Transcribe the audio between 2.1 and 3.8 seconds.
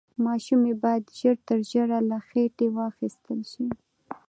خېټې واخيستل شي.